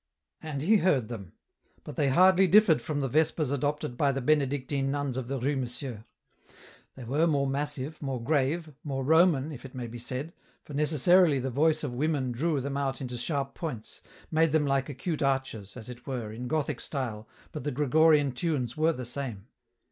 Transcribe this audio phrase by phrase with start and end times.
[0.41, 1.33] And he heard them;
[1.83, 5.55] but they hardly differed from the Vespers adopted by the Benedictine nuns of the Rue
[5.55, 6.05] Monsieur;
[6.95, 10.33] they were more massive, more grave, more Roman, if it may be said,
[10.63, 14.01] for necessarily the voice of women drew them out into sharp points,
[14.31, 18.75] made them like acute arches, as it were, in Gothic style, but the Gregorian tunes
[18.75, 19.49] were the same.